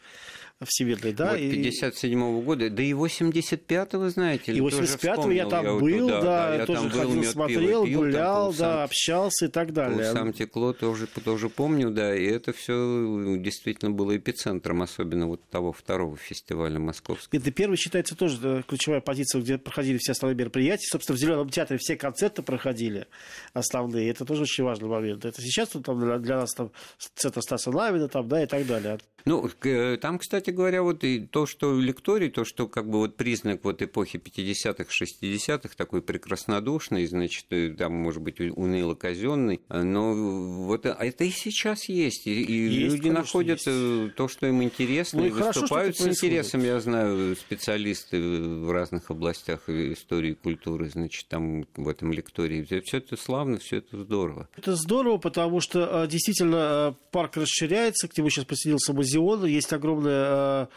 [0.65, 1.31] всемирной, да.
[1.31, 6.21] Вот 57-го года, да и 85-го, знаете ли, И 85-го я там я был, туда,
[6.21, 10.11] да, да, я тоже был, ходил, смотрел, пил, гулял, там, да, общался и так далее.
[10.11, 15.71] Сам текло тоже, тоже помню, да, и это все действительно было эпицентром, особенно вот того
[15.71, 17.39] второго фестиваля московского.
[17.39, 20.87] Это первый считается тоже ключевая позиция, где проходили все остальные мероприятия.
[20.87, 23.07] Собственно, в Зеленом театре все концерты проходили
[23.53, 24.09] основные.
[24.09, 25.25] Это тоже очень важный момент.
[25.25, 26.71] Это сейчас там, для, для нас там
[27.15, 28.97] центр Стаса Лавина там, да, и так далее.
[29.27, 33.17] Ну, э, там, кстати говоря, вот и то, что лекторий, то, что как бы вот
[33.17, 40.85] признак вот эпохи 50-х, 60-х, такой прекраснодушный, значит, э, там, может быть, уныло-казенный, но вот
[40.85, 42.25] а это и сейчас есть.
[42.25, 43.67] И, есть, люди конечно, находят есть.
[43.69, 48.71] Э, то, что им интересно, ну, и, и выступают с интересом, я знаю, специалисты в
[48.71, 52.63] разных областях истории и культуры, значит, там в этом лектории.
[52.85, 54.47] Все это славно, все это здорово.
[54.55, 60.69] Это здорово, потому что действительно парк расширяется, к нему сейчас присоединился музей стадион, есть огромная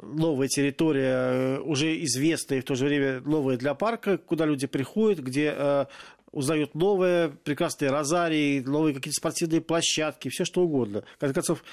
[0.00, 5.18] новая территория, уже известная и в то же время новая для парка, куда люди приходят,
[5.18, 5.86] где
[6.32, 11.04] узнают новое, прекрасные розарии, новые какие-то спортивные площадки, все что угодно.
[11.16, 11.64] В конце концов,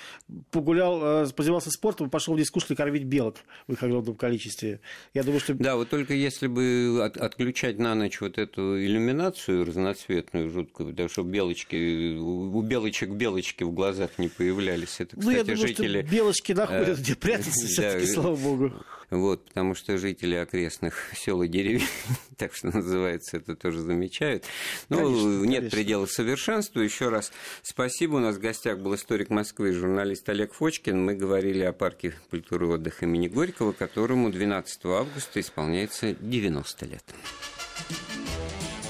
[0.52, 3.38] погулял, э, позанимался спортом, пошел в дискуссию кормить белок
[3.68, 4.80] в их огромном количестве.
[5.14, 5.54] Я думаю, что...
[5.54, 11.10] Да, вот только если бы от, отключать на ночь вот эту иллюминацию разноцветную, жуткую, потому
[11.10, 15.00] что белочки, у белочек белочки в глазах не появлялись.
[15.00, 16.02] Это, кстати, ну, я думаю, жители...
[16.02, 18.74] что белочки находят, где прятаться все-таки, слава богу.
[19.18, 21.88] Вот, потому что жители окрестных сел и деревень,
[22.38, 24.46] так что называется, это тоже замечают.
[24.90, 25.78] Ну, конечно, нет конечно.
[25.78, 26.82] предела совершенству.
[26.82, 27.32] Еще раз
[27.64, 28.16] спасибо.
[28.16, 31.04] У нас в гостях был историк Москвы, журналист Олег Фочкин.
[31.04, 37.04] Мы говорили о парке культуры и отдыха имени Горького, которому 12 августа исполняется 90 лет.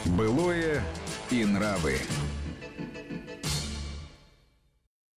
[0.06, 0.84] Былое
[1.32, 1.98] и нравы.